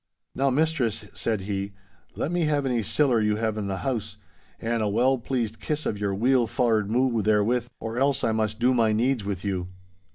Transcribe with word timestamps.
'Now, 0.33 0.49
mistress,' 0.49 1.05
said 1.13 1.41
he; 1.41 1.73
'let 2.15 2.31
me 2.31 2.45
have 2.45 2.65
any 2.65 2.81
siller 2.81 3.21
you 3.21 3.35
have 3.35 3.55
in 3.55 3.67
the 3.67 3.77
house, 3.85 4.17
and 4.59 4.81
a 4.81 4.89
well 4.89 5.19
pleased 5.19 5.59
kiss 5.59 5.85
of 5.85 5.99
your 5.99 6.15
weel 6.15 6.47
faured 6.47 6.89
moo' 6.89 7.21
therewith, 7.21 7.67
or 7.79 7.99
else 7.99 8.23
I 8.23 8.31
must 8.31 8.59
do 8.59 8.73
my 8.73 8.93
needs 8.93 9.23
with 9.23 9.45
you! 9.45 9.67